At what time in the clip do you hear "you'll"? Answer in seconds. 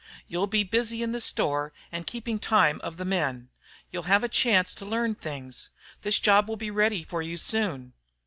0.27-0.47, 3.91-4.01